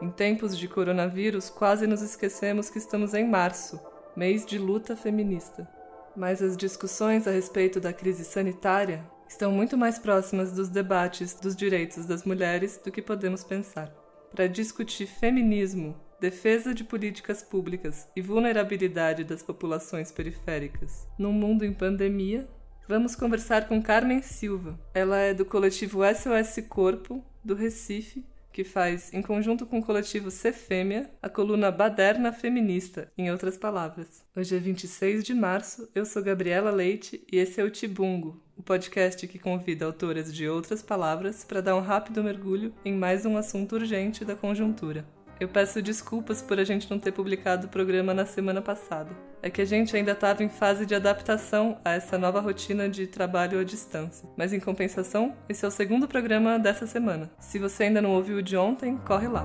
[0.00, 3.80] Em tempos de coronavírus, quase nos esquecemos que estamos em março,
[4.14, 5.68] mês de luta feminista.
[6.14, 11.56] Mas as discussões a respeito da crise sanitária estão muito mais próximas dos debates dos
[11.56, 13.90] direitos das mulheres do que podemos pensar.
[14.30, 21.72] Para discutir feminismo, defesa de políticas públicas e vulnerabilidade das populações periféricas num mundo em
[21.72, 22.48] pandemia,
[22.88, 24.78] vamos conversar com Carmen Silva.
[24.92, 30.30] Ela é do coletivo SOS Corpo, do Recife, que faz, em conjunto com o coletivo
[30.30, 34.22] Cefêmea, a coluna Baderna Feminista, em outras palavras.
[34.36, 38.62] Hoje é 26 de março, eu sou Gabriela Leite e esse é o Tibungo, o
[38.62, 43.36] podcast que convida autoras de outras palavras para dar um rápido mergulho em mais um
[43.36, 45.04] assunto urgente da conjuntura.
[45.40, 49.10] Eu peço desculpas por a gente não ter publicado o programa na semana passada.
[49.42, 53.06] É que a gente ainda estava em fase de adaptação a essa nova rotina de
[53.08, 54.28] trabalho à distância.
[54.36, 57.30] Mas em compensação, esse é o segundo programa dessa semana.
[57.40, 59.44] Se você ainda não ouviu o de ontem, corre lá.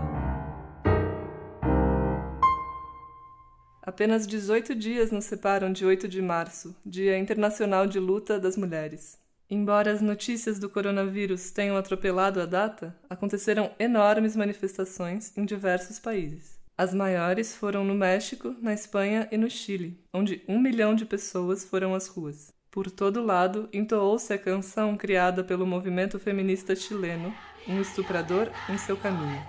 [3.82, 9.19] Apenas 18 dias nos separam de 8 de março, Dia Internacional de Luta das Mulheres.
[9.52, 16.60] Embora as notícias do coronavírus tenham atropelado a data, aconteceram enormes manifestações em diversos países.
[16.78, 21.66] As maiores foram no México, na Espanha e no Chile, onde um milhão de pessoas
[21.66, 22.54] foram às ruas.
[22.70, 27.34] Por todo lado, entoou-se a canção criada pelo movimento feminista chileno,
[27.68, 29.44] Um Estuprador em Seu Caminho.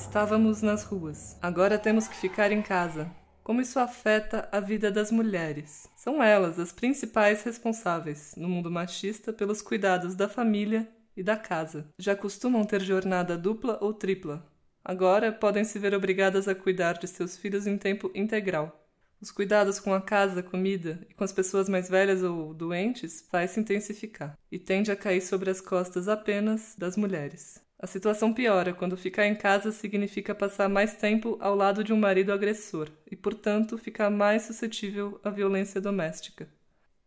[0.00, 1.36] Estávamos nas ruas.
[1.42, 3.08] Agora temos que ficar em casa.
[3.44, 5.88] Como isso afeta a vida das mulheres?
[5.94, 11.92] São elas as principais responsáveis, no mundo machista, pelos cuidados da família e da casa.
[11.98, 14.44] Já costumam ter jornada dupla ou tripla.
[14.82, 18.88] Agora podem se ver obrigadas a cuidar de seus filhos em tempo integral.
[19.20, 23.46] Os cuidados com a casa, comida e com as pessoas mais velhas ou doentes vai
[23.46, 27.60] se intensificar e tende a cair sobre as costas apenas das mulheres.
[27.82, 31.96] A situação piora quando ficar em casa significa passar mais tempo ao lado de um
[31.96, 36.46] marido agressor e, portanto, ficar mais suscetível à violência doméstica.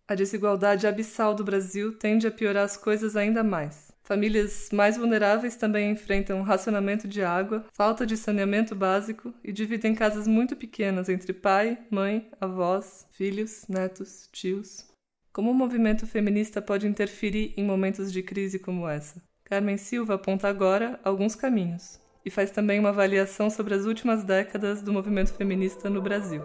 [0.07, 3.91] A desigualdade abissal do Brasil tende a piorar as coisas ainda mais.
[4.01, 10.27] Famílias mais vulneráveis também enfrentam racionamento de água, falta de saneamento básico e dividem casas
[10.27, 14.87] muito pequenas entre pai, mãe, avós, filhos, netos, tios.
[15.31, 19.21] Como o movimento feminista pode interferir em momentos de crise como essa?
[19.53, 24.81] Carmen Silva aponta agora alguns caminhos e faz também uma avaliação sobre as últimas décadas
[24.81, 26.41] do movimento feminista no Brasil.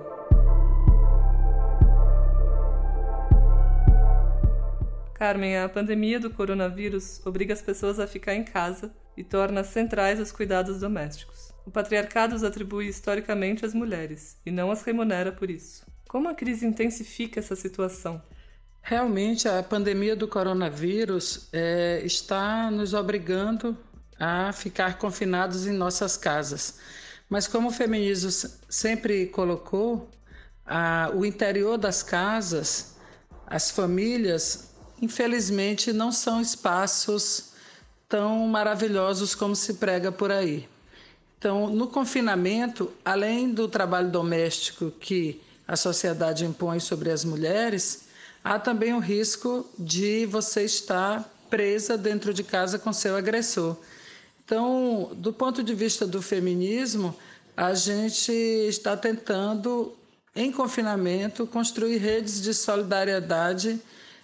[5.14, 10.20] Carmen, a pandemia do coronavírus obriga as pessoas a ficar em casa e torna centrais
[10.20, 11.50] os cuidados domésticos.
[11.64, 15.86] O patriarcado os atribui historicamente às mulheres e não as remunera por isso.
[16.06, 18.20] Como a crise intensifica essa situação?
[18.88, 23.76] Realmente, a pandemia do coronavírus é, está nos obrigando
[24.18, 26.78] a ficar confinados em nossas casas.
[27.28, 28.30] Mas, como o feminismo
[28.66, 30.08] sempre colocou,
[30.64, 32.94] a, o interior das casas,
[33.46, 34.70] as famílias,
[35.02, 37.50] infelizmente, não são espaços
[38.08, 40.66] tão maravilhosos como se prega por aí.
[41.36, 48.07] Então, no confinamento, além do trabalho doméstico que a sociedade impõe sobre as mulheres,
[48.48, 53.76] há também o risco de você estar presa dentro de casa com seu agressor.
[54.42, 57.14] Então, do ponto de vista do feminismo,
[57.54, 59.94] a gente está tentando,
[60.34, 63.78] em confinamento, construir redes de solidariedade,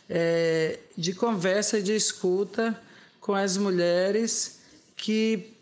[0.09, 2.81] é, de conversa e de escuta
[3.21, 4.61] com as mulheres
[4.97, 5.53] que,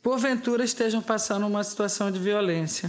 [0.00, 2.88] porventura, estejam passando uma situação de violência.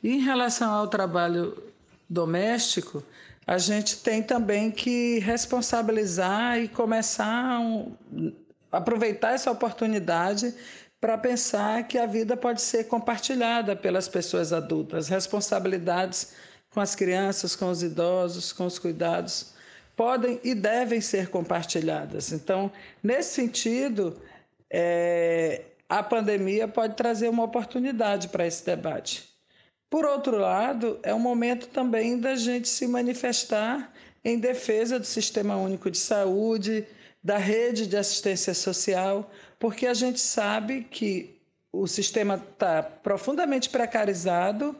[0.00, 1.60] E em relação ao trabalho
[2.08, 3.02] doméstico,
[3.46, 7.94] a gente tem também que responsabilizar e começar a um,
[8.72, 10.54] aproveitar essa oportunidade
[11.00, 15.08] para pensar que a vida pode ser compartilhada pelas pessoas adultas.
[15.08, 16.32] Responsabilidades
[16.70, 19.52] com as crianças, com os idosos, com os cuidados,
[19.94, 22.32] podem e devem ser compartilhadas.
[22.32, 24.18] Então, nesse sentido,
[24.70, 29.33] é, a pandemia pode trazer uma oportunidade para esse debate.
[29.94, 33.92] Por outro lado, é um momento também da gente se manifestar
[34.24, 36.84] em defesa do Sistema Único de Saúde,
[37.22, 41.38] da rede de assistência social, porque a gente sabe que
[41.72, 44.74] o sistema está profundamente precarizado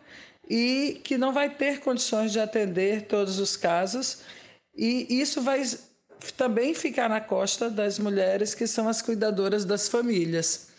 [0.50, 4.22] e que não vai ter condições de atender todos os casos,
[4.76, 5.62] e isso vai
[6.36, 10.73] também ficar na costa das mulheres que são as cuidadoras das famílias.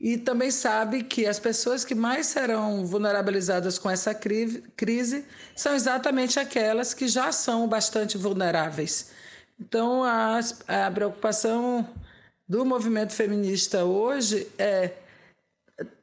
[0.00, 5.24] E também sabe que as pessoas que mais serão vulnerabilizadas com essa crise
[5.54, 9.12] são exatamente aquelas que já são bastante vulneráveis.
[9.58, 11.88] Então, a, a preocupação
[12.46, 14.90] do movimento feminista hoje é,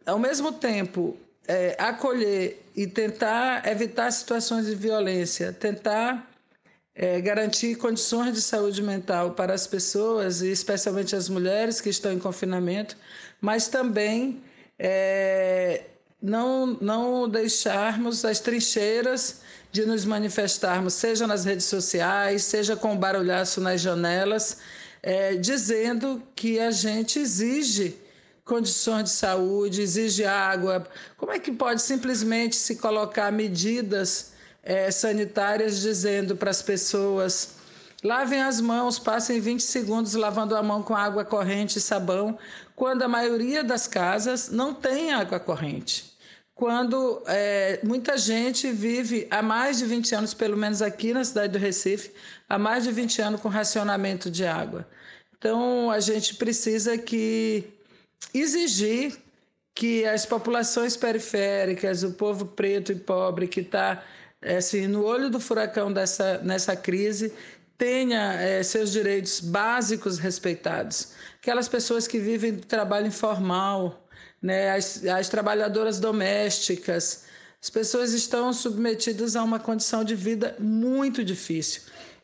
[0.05, 1.17] ao mesmo tempo,
[1.47, 6.29] é, acolher e tentar evitar situações de violência, tentar
[6.95, 12.11] é, garantir condições de saúde mental para as pessoas, e especialmente as mulheres que estão
[12.11, 12.97] em confinamento,
[13.41, 14.41] mas também
[14.77, 15.85] é,
[16.21, 19.41] não, não deixarmos as trincheiras
[19.71, 24.57] de nos manifestarmos, seja nas redes sociais, seja com barulhaço nas janelas,
[25.01, 27.97] é, dizendo que a gente exige
[28.45, 30.85] condições de saúde, exige água.
[31.17, 37.55] Como é que pode simplesmente se colocar medidas é, sanitárias dizendo para as pessoas
[38.03, 42.37] lavem as mãos, passem 20 segundos lavando a mão com água corrente e sabão,
[42.81, 46.15] quando a maioria das casas não tem água corrente?
[46.55, 51.53] Quando é, muita gente vive há mais de 20 anos, pelo menos aqui na cidade
[51.53, 52.11] do Recife,
[52.49, 54.87] há mais de 20 anos com racionamento de água.
[55.37, 57.65] Então, a gente precisa que
[58.33, 59.15] exigir
[59.75, 64.03] que as populações periféricas, o povo preto e pobre que está
[64.41, 67.31] é, assim, no olho do furacão dessa, nessa crise,
[67.81, 71.13] tenha é, seus direitos básicos respeitados.
[71.39, 74.07] Aquelas pessoas que vivem do trabalho informal,
[74.39, 77.23] né, as, as trabalhadoras domésticas,
[77.59, 81.81] as pessoas estão submetidas a uma condição de vida muito difícil.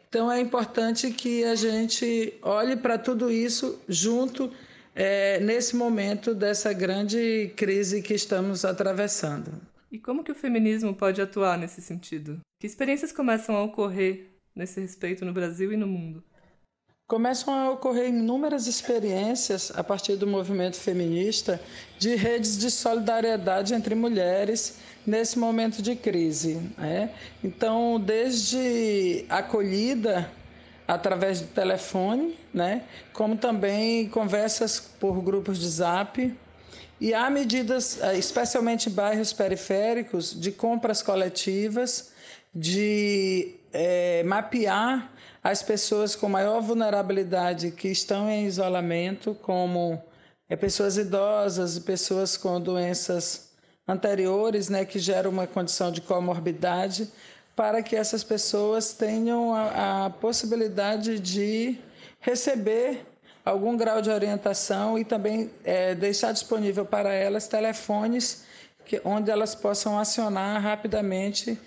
[0.08, 4.52] Então é importante que a gente olhe para tudo isso junto
[4.94, 9.60] é, nesse momento dessa grande crise que estamos atravessando.
[9.92, 12.42] E como que o feminismo pode atuar nesse sentido?
[12.60, 16.24] Que experiências começam a ocorrer nesse respeito no Brasil e no mundo?
[17.08, 21.62] Começam a ocorrer inúmeras experiências a partir do movimento feminista
[21.98, 26.60] de redes de solidariedade entre mulheres nesse momento de crise.
[26.78, 27.14] Né?
[27.42, 30.30] Então, desde acolhida
[30.86, 32.84] através do telefone, né?
[33.14, 36.36] como também conversas por grupos de zap.
[37.00, 42.12] E há medidas, eh, especialmente bairros periféricos, de compras coletivas,
[42.54, 45.12] de é, mapear
[45.44, 50.02] as pessoas com maior vulnerabilidade que estão em isolamento, como
[50.50, 53.52] é, pessoas idosas e pessoas com doenças
[53.88, 57.10] anteriores, né, que geram uma condição de comorbidade,
[57.56, 61.80] para que essas pessoas tenham a, a possibilidade de
[62.20, 63.06] receber
[63.44, 68.44] algum grau de orientação e também é, deixar disponível para elas telefones
[68.86, 71.58] que, onde elas possam acionar rapidamente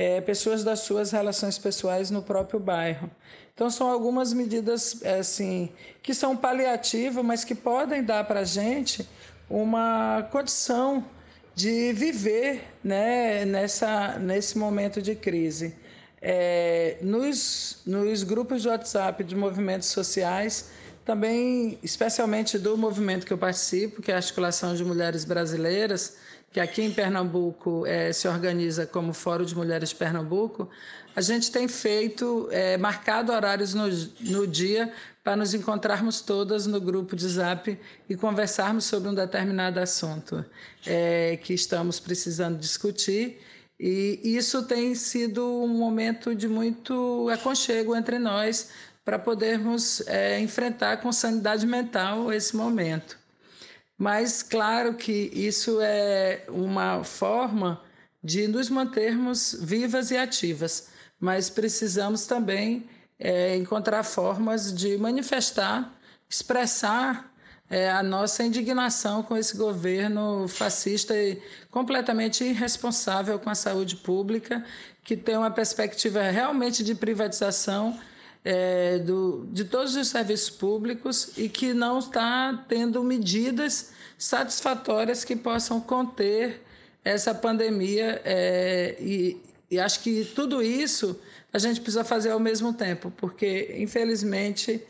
[0.00, 3.10] é, pessoas das suas relações pessoais no próprio bairro.
[3.52, 5.68] Então são algumas medidas é, assim
[6.02, 9.06] que são paliativas, mas que podem dar para a gente
[9.50, 11.04] uma condição
[11.54, 15.76] de viver né, nessa, nesse momento de crise.
[16.22, 20.70] É, nos, nos grupos de WhatsApp de movimentos sociais,
[21.04, 26.16] também, especialmente do movimento que eu participo, que é a Articulação de Mulheres Brasileiras,
[26.52, 30.68] que aqui em Pernambuco é, se organiza como Fórum de Mulheres Pernambuco,
[31.14, 33.88] a gente tem feito, é, marcado horários no,
[34.20, 34.92] no dia
[35.22, 40.44] para nos encontrarmos todas no grupo de Zap e conversarmos sobre um determinado assunto
[40.86, 43.40] é, que estamos precisando discutir.
[43.78, 48.70] E isso tem sido um momento de muito aconchego entre nós
[49.04, 53.19] para podermos é, enfrentar com sanidade mental esse momento.
[54.00, 57.82] Mas, claro que isso é uma forma
[58.24, 60.88] de nos mantermos vivas e ativas.
[61.20, 62.88] Mas precisamos também
[63.18, 65.94] é, encontrar formas de manifestar,
[66.26, 67.30] expressar
[67.68, 71.38] é, a nossa indignação com esse governo fascista e
[71.70, 74.64] completamente irresponsável com a saúde pública,
[75.04, 78.00] que tem uma perspectiva realmente de privatização
[78.44, 85.36] é, do, de todos os serviços públicos e que não está tendo medidas satisfatórias que
[85.36, 86.62] possam conter
[87.04, 91.18] essa pandemia é, e, e acho que tudo isso
[91.52, 94.82] a gente precisa fazer ao mesmo tempo, porque, infelizmente,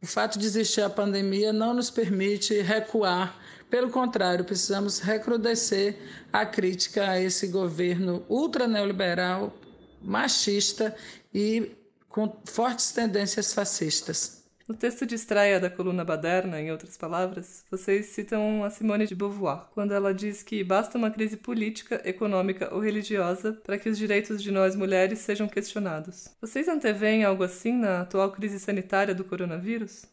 [0.00, 3.36] o fato de existir a pandemia não nos permite recuar.
[3.68, 5.96] Pelo contrário, precisamos recrudescer
[6.32, 9.52] a crítica a esse governo ultra neoliberal,
[10.00, 10.94] machista
[11.34, 11.72] e
[12.16, 14.42] com fortes tendências fascistas.
[14.66, 19.14] No texto de estreia da coluna Baderna, em outras palavras, vocês citam a Simone de
[19.14, 23.98] Beauvoir, quando ela diz que basta uma crise política, econômica ou religiosa para que os
[23.98, 26.30] direitos de nós mulheres sejam questionados.
[26.40, 30.06] Vocês anteveem algo assim na atual crise sanitária do coronavírus?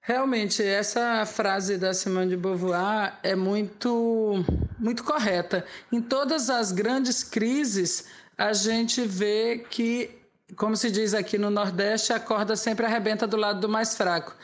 [0.00, 4.44] Realmente, essa frase da Simone de Beauvoir é muito,
[4.78, 5.66] muito correta.
[5.90, 8.06] Em todas as grandes crises,
[8.38, 10.21] a gente vê que,
[10.56, 14.34] como se diz aqui no Nordeste, a corda sempre arrebenta do lado do mais fraco.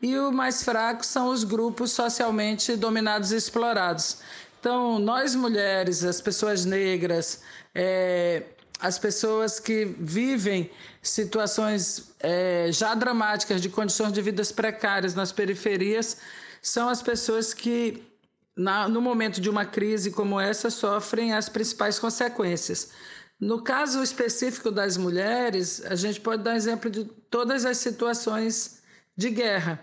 [0.00, 4.18] E o mais fraco são os grupos socialmente dominados e explorados.
[4.60, 7.42] Então, nós mulheres, as pessoas negras,
[7.74, 8.44] é,
[8.80, 10.70] as pessoas que vivem
[11.02, 16.18] situações é, já dramáticas de condições de vidas precárias nas periferias,
[16.62, 18.02] são as pessoas que,
[18.56, 22.90] na, no momento de uma crise como essa, sofrem as principais consequências.
[23.40, 28.82] No caso específico das mulheres, a gente pode dar exemplo de todas as situações
[29.16, 29.80] de guerra.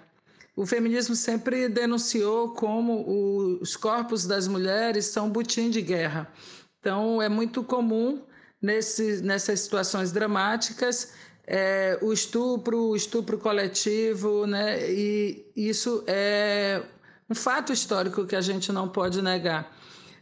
[0.55, 6.31] O feminismo sempre denunciou como os corpos das mulheres são butim de guerra.
[6.79, 8.21] Então, é muito comum
[8.61, 11.13] nesse, nessas situações dramáticas
[11.47, 14.89] é, o estupro, o estupro coletivo, né?
[14.89, 16.81] e isso é
[17.29, 19.75] um fato histórico que a gente não pode negar.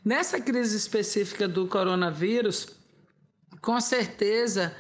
[0.04, 2.68] Nessa crise específica do coronavírus,
[3.64, 4.76] com certeza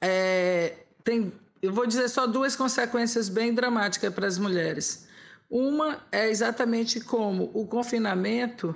[0.00, 5.06] é, tem, eu vou dizer só duas consequências bem dramáticas para as mulheres.
[5.50, 8.74] Uma é exatamente como o confinamento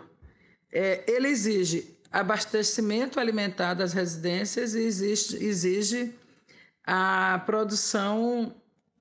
[0.73, 6.12] é, ele exige abastecimento alimentar das residências e existe, exige
[6.84, 8.54] a produção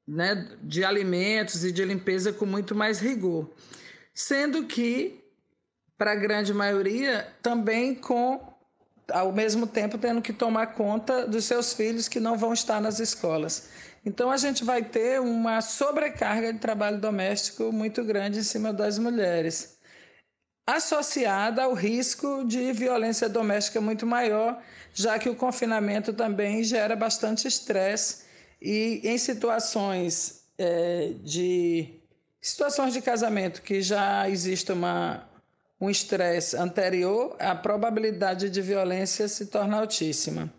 [0.08, 3.50] né, de alimentos e de limpeza com muito mais rigor.
[4.14, 5.20] Sendo que,
[5.98, 8.53] para a grande maioria, também com,
[9.12, 13.00] ao mesmo tempo, tendo que tomar conta dos seus filhos que não vão estar nas
[13.00, 13.70] escolas.
[14.06, 18.98] Então, a gente vai ter uma sobrecarga de trabalho doméstico muito grande em cima das
[18.98, 19.74] mulheres
[20.66, 24.62] associada ao risco de violência doméstica muito maior,
[24.94, 28.24] já que o confinamento também gera bastante estresse
[28.62, 32.00] e em situações é, de
[32.40, 35.28] situações de casamento que já existe uma,
[35.84, 40.52] um estresse anterior, a probabilidade de violência se torna altíssima.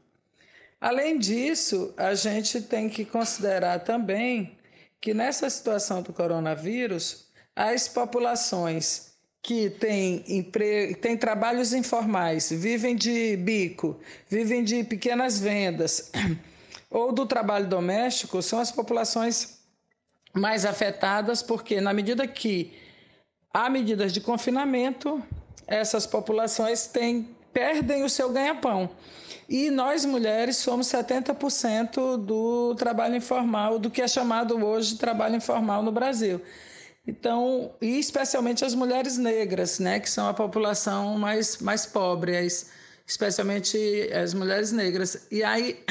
[0.78, 4.58] Além disso, a gente tem que considerar também
[5.00, 10.94] que nessa situação do coronavírus, as populações que têm, empre...
[10.96, 16.12] têm trabalhos informais, vivem de bico, vivem de pequenas vendas
[16.90, 19.58] ou do trabalho doméstico, são as populações
[20.34, 22.83] mais afetadas, porque na medida que
[23.54, 25.23] há medidas de confinamento,
[25.68, 28.90] essas populações têm, perdem o seu ganha-pão.
[29.49, 35.82] E nós mulheres somos 70% do trabalho informal, do que é chamado hoje trabalho informal
[35.82, 36.42] no Brasil.
[37.06, 42.70] Então, e especialmente as mulheres negras, né, que são a população mais, mais pobre, as,
[43.06, 43.76] especialmente
[44.12, 45.26] as mulheres negras.
[45.30, 45.84] E aí,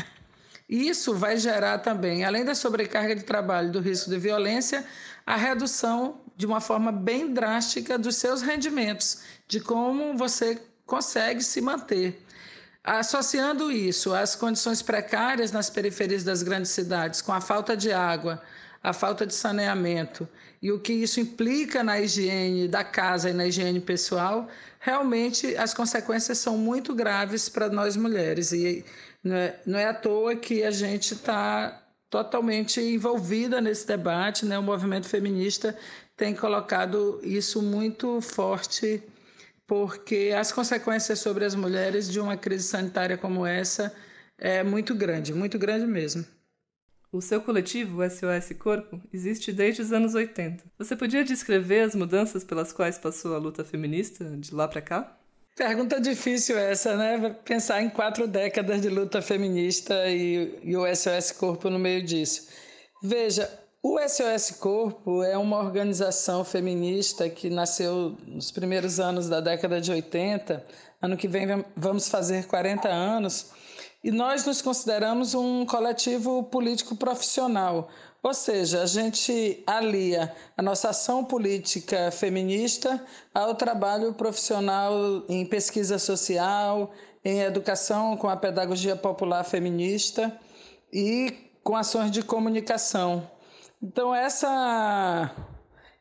[0.67, 4.84] isso vai gerar também, além da sobrecarga de trabalho, do risco de violência,
[5.25, 11.61] a redução de uma forma bem drástica dos seus rendimentos, de como você consegue se
[11.61, 12.21] manter.
[12.83, 18.41] Associando isso às condições precárias nas periferias das grandes cidades, com a falta de água,
[18.83, 20.27] a falta de saneamento
[20.61, 24.49] e o que isso implica na higiene da casa e na higiene pessoal,
[24.79, 28.51] realmente as consequências são muito graves para nós mulheres.
[28.51, 28.83] E
[29.23, 34.59] não é, não é à toa que a gente está totalmente envolvida nesse debate, né?
[34.59, 35.75] o movimento feminista
[36.15, 39.01] tem colocado isso muito forte,
[39.65, 43.93] porque as consequências sobre as mulheres de uma crise sanitária como essa
[44.38, 46.25] é muito grande, muito grande mesmo.
[47.12, 50.63] O seu coletivo, o SOS Corpo, existe desde os anos 80.
[50.79, 55.17] Você podia descrever as mudanças pelas quais passou a luta feminista de lá para cá?
[55.55, 57.36] Pergunta difícil essa, né?
[57.46, 62.48] Pensar em quatro décadas de luta feminista e, e o SOS Corpo no meio disso.
[63.03, 63.48] Veja,
[63.85, 69.91] o SOS Corpo é uma organização feminista que nasceu nos primeiros anos da década de
[69.91, 70.65] 80.
[71.01, 73.51] Ano que vem vamos fazer 40 anos
[74.01, 77.89] e nós nos consideramos um coletivo político profissional,
[78.21, 84.93] ou seja, a gente alia a nossa ação política feminista ao trabalho profissional
[85.27, 90.33] em pesquisa social, em educação com a pedagogia popular feminista
[90.91, 93.32] e com ações de comunicação.
[93.83, 95.29] Então essa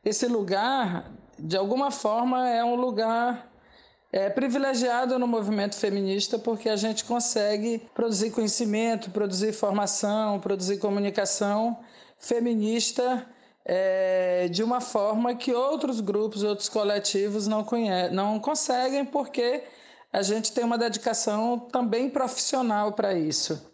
[0.05, 3.51] esse lugar, de alguma forma, é um lugar
[4.13, 11.79] é privilegiado no movimento feminista porque a gente consegue produzir conhecimento, produzir formação, produzir comunicação
[12.19, 13.27] feminista
[13.65, 19.65] é, de uma forma que outros grupos, outros coletivos não, conhecem, não conseguem porque
[20.13, 23.73] a gente tem uma dedicação também profissional para isso.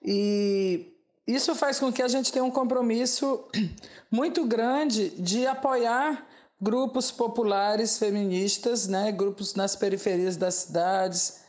[0.00, 0.91] E
[1.26, 3.44] isso faz com que a gente tenha um compromisso
[4.10, 6.26] muito grande de apoiar
[6.60, 11.40] grupos populares feministas, né, grupos nas periferias das cidades,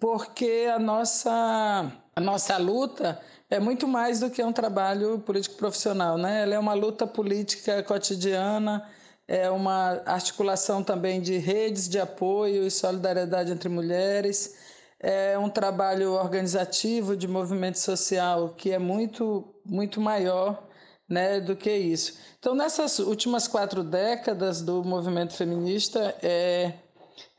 [0.00, 6.16] porque a nossa, a nossa luta é muito mais do que um trabalho político profissional,
[6.16, 6.42] né?
[6.42, 8.86] Ela é uma luta política cotidiana,
[9.26, 14.54] é uma articulação também de redes de apoio e solidariedade entre mulheres,
[15.00, 20.66] é um trabalho organizativo de movimento social que é muito muito maior
[21.08, 22.18] né, do que isso.
[22.38, 26.74] Então, nessas últimas quatro décadas do movimento feminista, é,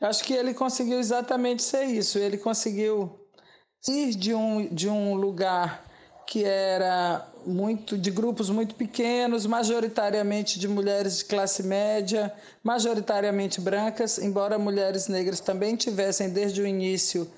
[0.00, 2.18] acho que ele conseguiu exatamente ser isso.
[2.18, 3.28] Ele conseguiu
[3.88, 5.86] ir de um, de um lugar
[6.26, 14.18] que era muito de grupos muito pequenos, majoritariamente de mulheres de classe média, majoritariamente brancas,
[14.18, 17.28] embora mulheres negras também tivessem desde o início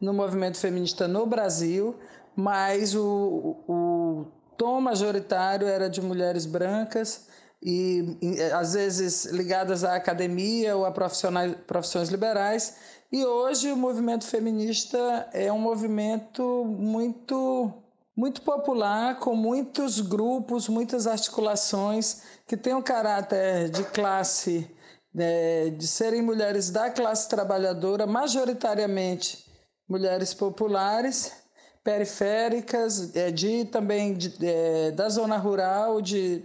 [0.00, 1.94] no movimento feminista no Brasil,
[2.34, 4.26] mas o, o
[4.56, 7.26] tom majoritário era de mulheres brancas
[7.62, 8.16] e,
[8.54, 12.76] às vezes ligadas à academia ou a profissões liberais.
[13.12, 17.74] E hoje o movimento feminista é um movimento muito
[18.16, 24.70] muito popular, com muitos grupos, muitas articulações que têm um caráter de classe,
[25.14, 29.49] né, de serem mulheres da classe trabalhadora, majoritariamente
[29.90, 31.32] mulheres populares,
[31.82, 36.44] periféricas, é, de também de, é, da zona rural, de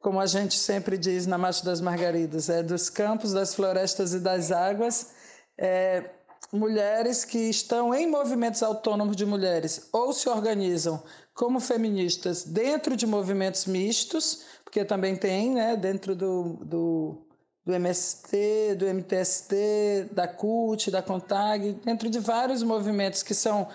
[0.00, 4.18] como a gente sempre diz na Marcha das Margaridas, é dos campos, das florestas e
[4.18, 5.10] das águas,
[5.56, 6.04] é,
[6.52, 11.00] mulheres que estão em movimentos autônomos de mulheres ou se organizam
[11.32, 17.18] como feministas dentro de movimentos mistos, porque também tem, né, dentro do, do,
[17.64, 23.68] do MST, do MTST, da CUT, da CONTAG, dentro de vários movimentos que são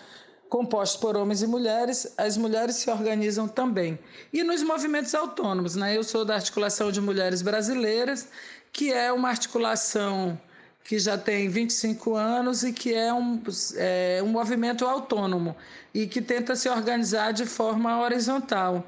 [0.50, 3.98] compostos por homens e mulheres, as mulheres se organizam também.
[4.32, 5.96] E nos movimentos autônomos, né?
[5.96, 8.28] Eu sou da Articulação de Mulheres Brasileiras,
[8.72, 10.40] que é uma articulação
[10.84, 13.42] que já tem 25 anos e que é um,
[13.76, 15.56] é um movimento autônomo
[15.94, 18.86] e que tenta se organizar de forma horizontal.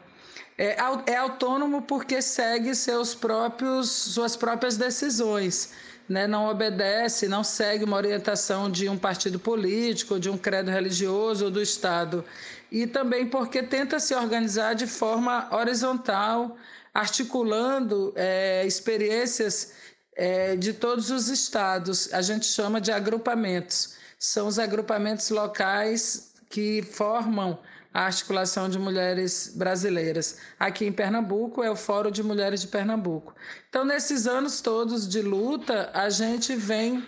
[0.58, 5.72] É, é autônomo porque segue seus próprios, suas próprias decisões
[6.08, 11.46] né, não obedece, não segue uma orientação de um partido político, de um credo religioso
[11.46, 12.24] ou do Estado.
[12.72, 16.58] E também porque tenta se organizar de forma horizontal,
[16.94, 19.74] articulando é, experiências
[20.16, 22.14] é, de todos os estados.
[22.14, 23.96] A gente chama de agrupamentos.
[24.18, 27.60] São os agrupamentos locais que formam
[27.98, 30.38] a Articulação de Mulheres Brasileiras.
[30.60, 33.34] Aqui em Pernambuco é o Fórum de Mulheres de Pernambuco.
[33.68, 37.04] Então, nesses anos todos de luta, a gente vem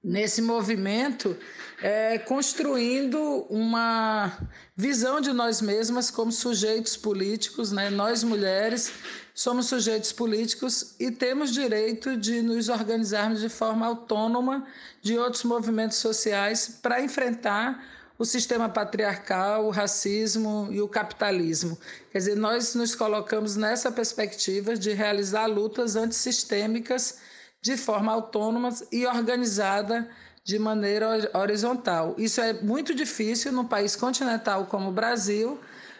[0.00, 1.36] nesse movimento
[1.82, 4.38] é, construindo uma
[4.76, 7.90] visão de nós mesmas como sujeitos políticos, né?
[7.90, 8.92] nós mulheres
[9.34, 14.64] somos sujeitos políticos e temos direito de nos organizarmos de forma autônoma
[15.00, 17.84] de outros movimentos sociais para enfrentar
[18.22, 21.76] o sistema patriarcal, o racismo e o capitalismo.
[22.12, 27.18] Quer dizer, nós nos colocamos nessa perspectiva de realizar lutas antissistêmicas
[27.60, 30.08] de forma autônoma e organizada
[30.44, 32.14] de maneira horizontal.
[32.16, 35.58] Isso é muito difícil num país continental como o Brasil,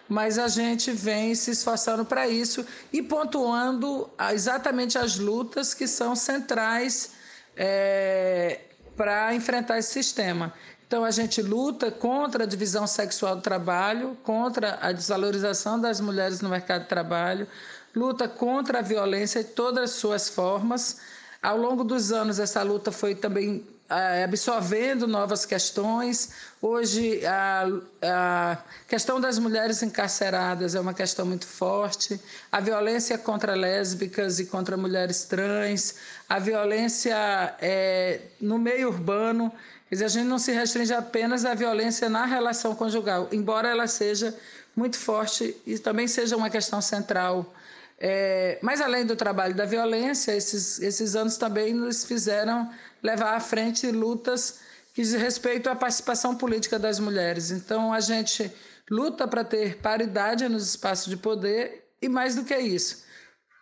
[0.08, 6.14] mas a gente vem se esforçando para isso e pontuando exatamente as lutas que são
[6.14, 7.14] centrais
[7.56, 8.60] é,
[8.96, 10.54] para enfrentar esse sistema.
[10.92, 16.42] Então, a gente luta contra a divisão sexual do trabalho, contra a desvalorização das mulheres
[16.42, 17.48] no mercado de trabalho,
[17.96, 20.98] luta contra a violência em todas as suas formas.
[21.42, 26.32] Ao longo dos anos, essa luta foi também é, absorvendo novas questões.
[26.60, 27.66] Hoje, a,
[28.02, 34.44] a, questão das mulheres encarceradas é uma questão muito forte, a violência contra lésbicas e
[34.44, 35.94] contra mulheres trans,
[36.28, 37.16] a violência
[37.62, 39.50] é, no meio urbano
[39.92, 44.34] Dizer, a gente não se restringe apenas à violência na relação conjugal, embora ela seja
[44.74, 47.52] muito forte e também seja uma questão central.
[47.98, 52.70] É, mas além do trabalho da violência, esses, esses anos também nos fizeram
[53.02, 54.60] levar à frente lutas
[54.94, 57.50] que diz respeito à participação política das mulheres.
[57.50, 58.50] Então, a gente
[58.90, 63.04] luta para ter paridade nos espaços de poder e, mais do que isso,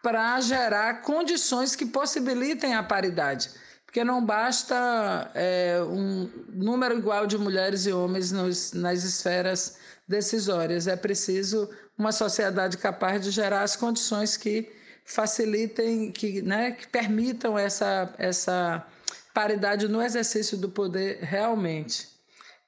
[0.00, 3.50] para gerar condições que possibilitem a paridade
[3.90, 10.86] porque não basta é, um número igual de mulheres e homens nos, nas esferas decisórias,
[10.86, 14.70] é preciso uma sociedade capaz de gerar as condições que
[15.04, 18.86] facilitem, que, né, que permitam essa, essa
[19.34, 22.08] paridade no exercício do poder realmente.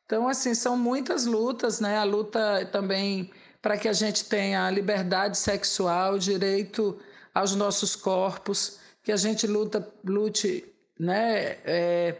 [0.04, 1.98] Então, assim, são muitas lutas, né?
[1.98, 3.30] A luta também
[3.62, 6.98] para que a gente tenha liberdade sexual, direito
[7.32, 10.71] aos nossos corpos, que a gente luta, lute
[11.02, 12.14] né, é,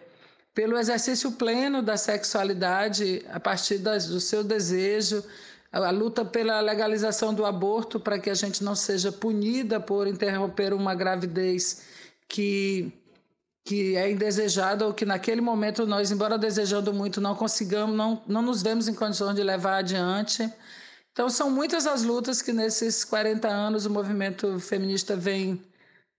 [0.53, 5.25] pelo exercício pleno da sexualidade a partir das, do seu desejo,
[5.71, 10.75] a luta pela legalização do aborto para que a gente não seja punida por interromper
[10.75, 11.87] uma gravidez
[12.29, 12.92] que
[13.64, 18.42] que é indesejada ou que naquele momento nós, embora desejando muito, não consigamos, não, não
[18.42, 20.53] nos vemos em condições de levar adiante.
[21.12, 25.62] Então, são muitas as lutas que nesses 40 anos o movimento feminista vem,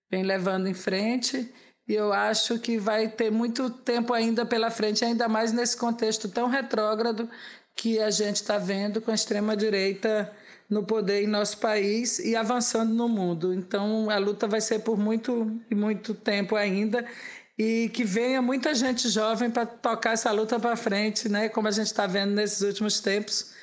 [0.09, 1.53] vem levando em frente.
[1.87, 6.29] E eu acho que vai ter muito tempo ainda pela frente, ainda mais nesse contexto
[6.29, 7.29] tão retrógrado
[7.75, 10.31] que a gente está vendo com a extrema-direita
[10.69, 13.53] no poder em nosso país e avançando no mundo.
[13.53, 17.05] Então, a luta vai ser por muito e muito tempo ainda
[17.57, 21.49] e que venha muita gente jovem para tocar essa luta para frente, né?
[21.49, 23.53] Como a gente está vendo nesses últimos tempos,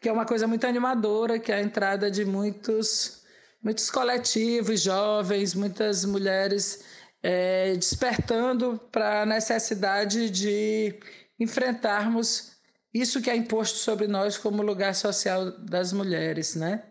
[0.00, 3.22] que é uma coisa muito animadora, que é a entrada de muitos,
[3.62, 6.84] muitos coletivos jovens, muitas mulheres
[7.22, 10.98] é, despertando para a necessidade de
[11.38, 12.52] enfrentarmos
[12.92, 16.84] isso que é imposto sobre nós como lugar social das mulheres, né?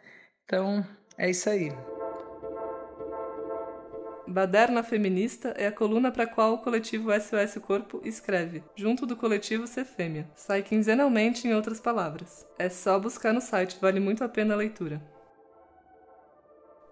[0.45, 0.85] Então,
[1.17, 1.71] é isso aí.
[4.27, 9.17] Baderna Feminista é a coluna para a qual o coletivo SOS Corpo escreve, junto do
[9.17, 10.29] coletivo Ser Fêmea.
[10.35, 12.47] Sai quinzenalmente em outras palavras.
[12.57, 15.01] É só buscar no site, vale muito a pena a leitura.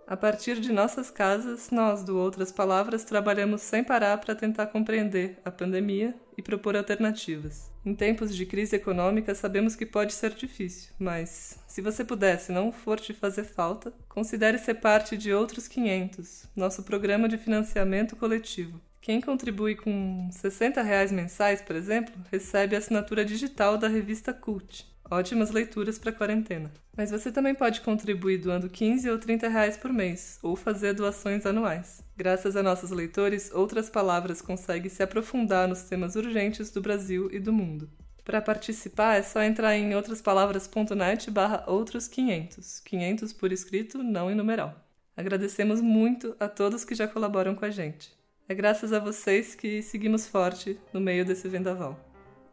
[0.09, 5.37] A partir de nossas casas, nós, do Outras Palavras, trabalhamos sem parar para tentar compreender
[5.45, 7.71] a pandemia e propor alternativas.
[7.85, 12.71] Em tempos de crise econômica, sabemos que pode ser difícil, mas se você pudesse não
[12.71, 18.81] for te fazer falta, considere ser parte de Outros 500, nosso programa de financiamento coletivo.
[18.99, 24.87] Quem contribui com 60 reais mensais, por exemplo, recebe a assinatura digital da revista Cult,
[25.11, 26.71] Ótimas leituras para quarentena.
[26.95, 31.47] Mas você também pode contribuir doando 15 ou 30 reais por mês, ou fazer doações
[31.47, 32.03] anuais.
[32.15, 37.39] Graças a nossos leitores, Outras Palavras consegue se aprofundar nos temas urgentes do Brasil e
[37.39, 37.89] do mundo.
[38.23, 44.35] Para participar é só entrar em outraspalavras.net barra outros 500, 500 por escrito, não em
[44.35, 44.75] numeral.
[45.17, 48.13] Agradecemos muito a todos que já colaboram com a gente.
[48.47, 52.08] É graças a vocês que seguimos forte no meio desse vendaval.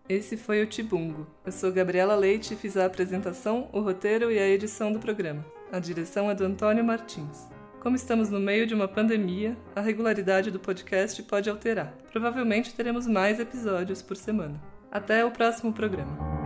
[0.08, 1.26] Esse foi o Tibungo.
[1.44, 5.44] Eu sou Gabriela Leite e fiz a apresentação, o roteiro e a edição do programa.
[5.72, 7.48] A direção é do Antônio Martins.
[7.80, 11.92] Como estamos no meio de uma pandemia, a regularidade do podcast pode alterar.
[12.12, 14.62] Provavelmente teremos mais episódios por semana.
[14.92, 16.45] Até o próximo programa.